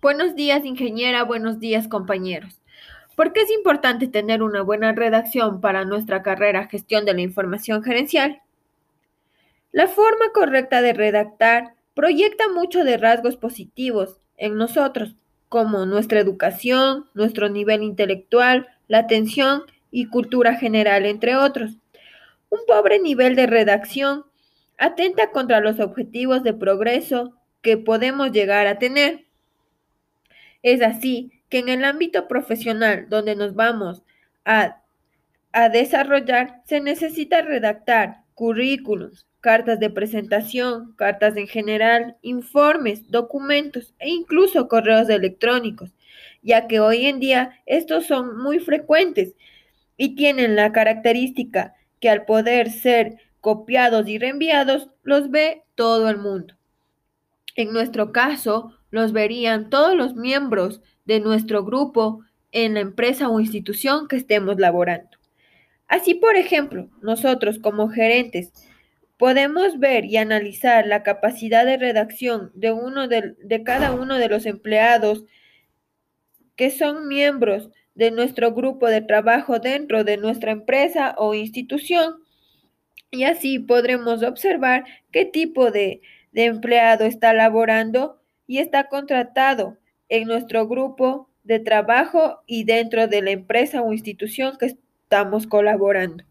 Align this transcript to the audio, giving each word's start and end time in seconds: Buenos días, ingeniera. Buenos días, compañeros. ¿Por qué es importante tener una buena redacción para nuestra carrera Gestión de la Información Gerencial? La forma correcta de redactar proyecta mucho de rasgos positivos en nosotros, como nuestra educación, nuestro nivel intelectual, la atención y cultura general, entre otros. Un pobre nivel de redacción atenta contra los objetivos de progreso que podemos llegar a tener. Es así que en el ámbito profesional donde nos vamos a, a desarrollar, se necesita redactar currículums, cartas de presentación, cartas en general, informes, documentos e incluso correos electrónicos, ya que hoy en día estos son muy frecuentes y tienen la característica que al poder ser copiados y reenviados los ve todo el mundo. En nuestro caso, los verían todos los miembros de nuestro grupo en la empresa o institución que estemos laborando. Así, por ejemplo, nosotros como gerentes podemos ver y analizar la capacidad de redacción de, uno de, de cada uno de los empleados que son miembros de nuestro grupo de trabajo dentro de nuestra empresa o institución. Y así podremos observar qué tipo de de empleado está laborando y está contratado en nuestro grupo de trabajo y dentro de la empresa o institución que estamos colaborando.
Buenos 0.00 0.36
días, 0.36 0.64
ingeniera. 0.64 1.24
Buenos 1.24 1.58
días, 1.58 1.88
compañeros. 1.88 2.60
¿Por 3.16 3.32
qué 3.32 3.40
es 3.40 3.50
importante 3.50 4.06
tener 4.06 4.44
una 4.44 4.62
buena 4.62 4.92
redacción 4.92 5.60
para 5.60 5.84
nuestra 5.84 6.22
carrera 6.22 6.68
Gestión 6.68 7.04
de 7.04 7.14
la 7.14 7.22
Información 7.22 7.82
Gerencial? 7.82 8.40
La 9.72 9.88
forma 9.88 10.26
correcta 10.32 10.82
de 10.82 10.92
redactar 10.92 11.74
proyecta 11.94 12.48
mucho 12.48 12.84
de 12.84 12.96
rasgos 12.96 13.36
positivos 13.36 14.20
en 14.36 14.54
nosotros, 14.54 15.16
como 15.48 15.84
nuestra 15.84 16.20
educación, 16.20 17.06
nuestro 17.14 17.48
nivel 17.48 17.82
intelectual, 17.82 18.68
la 18.86 18.98
atención 18.98 19.64
y 19.90 20.06
cultura 20.06 20.54
general, 20.54 21.06
entre 21.06 21.34
otros. 21.34 21.72
Un 22.50 22.60
pobre 22.68 23.00
nivel 23.00 23.34
de 23.34 23.48
redacción 23.48 24.26
atenta 24.76 25.32
contra 25.32 25.58
los 25.58 25.80
objetivos 25.80 26.44
de 26.44 26.54
progreso 26.54 27.32
que 27.62 27.76
podemos 27.76 28.30
llegar 28.30 28.68
a 28.68 28.78
tener. 28.78 29.27
Es 30.62 30.82
así 30.82 31.32
que 31.48 31.58
en 31.58 31.68
el 31.68 31.84
ámbito 31.84 32.28
profesional 32.28 33.06
donde 33.08 33.36
nos 33.36 33.54
vamos 33.54 34.02
a, 34.44 34.82
a 35.52 35.68
desarrollar, 35.68 36.62
se 36.66 36.80
necesita 36.80 37.42
redactar 37.42 38.24
currículums, 38.34 39.26
cartas 39.40 39.80
de 39.80 39.90
presentación, 39.90 40.94
cartas 40.96 41.36
en 41.36 41.46
general, 41.46 42.16
informes, 42.22 43.10
documentos 43.10 43.94
e 43.98 44.08
incluso 44.08 44.68
correos 44.68 45.08
electrónicos, 45.08 45.92
ya 46.42 46.66
que 46.66 46.80
hoy 46.80 47.06
en 47.06 47.20
día 47.20 47.60
estos 47.66 48.06
son 48.06 48.38
muy 48.38 48.58
frecuentes 48.58 49.34
y 49.96 50.14
tienen 50.14 50.56
la 50.56 50.72
característica 50.72 51.74
que 52.00 52.10
al 52.10 52.24
poder 52.24 52.70
ser 52.70 53.18
copiados 53.40 54.08
y 54.08 54.18
reenviados 54.18 54.90
los 55.02 55.30
ve 55.30 55.64
todo 55.74 56.08
el 56.08 56.18
mundo. 56.18 56.54
En 57.56 57.72
nuestro 57.72 58.12
caso, 58.12 58.77
los 58.90 59.12
verían 59.12 59.70
todos 59.70 59.94
los 59.94 60.14
miembros 60.14 60.80
de 61.04 61.20
nuestro 61.20 61.64
grupo 61.64 62.20
en 62.52 62.74
la 62.74 62.80
empresa 62.80 63.28
o 63.28 63.40
institución 63.40 64.08
que 64.08 64.16
estemos 64.16 64.58
laborando. 64.58 65.10
Así, 65.86 66.14
por 66.14 66.36
ejemplo, 66.36 66.88
nosotros 67.02 67.58
como 67.58 67.88
gerentes 67.88 68.52
podemos 69.16 69.78
ver 69.78 70.04
y 70.04 70.16
analizar 70.16 70.86
la 70.86 71.02
capacidad 71.02 71.66
de 71.66 71.76
redacción 71.76 72.50
de, 72.54 72.72
uno 72.72 73.08
de, 73.08 73.34
de 73.42 73.62
cada 73.62 73.92
uno 73.92 74.18
de 74.18 74.28
los 74.28 74.46
empleados 74.46 75.24
que 76.56 76.70
son 76.70 77.08
miembros 77.08 77.70
de 77.94 78.10
nuestro 78.10 78.52
grupo 78.52 78.86
de 78.86 79.00
trabajo 79.00 79.58
dentro 79.58 80.04
de 80.04 80.16
nuestra 80.16 80.52
empresa 80.52 81.14
o 81.18 81.34
institución. 81.34 82.16
Y 83.10 83.24
así 83.24 83.58
podremos 83.58 84.22
observar 84.22 84.84
qué 85.10 85.24
tipo 85.24 85.70
de 85.70 86.02
de 86.32 86.44
empleado 86.44 87.04
está 87.04 87.32
laborando 87.32 88.17
y 88.48 88.58
está 88.58 88.88
contratado 88.88 89.76
en 90.08 90.26
nuestro 90.26 90.66
grupo 90.66 91.28
de 91.44 91.60
trabajo 91.60 92.42
y 92.46 92.64
dentro 92.64 93.06
de 93.06 93.22
la 93.22 93.30
empresa 93.30 93.82
o 93.82 93.92
institución 93.92 94.56
que 94.58 94.66
estamos 94.66 95.46
colaborando. 95.46 96.24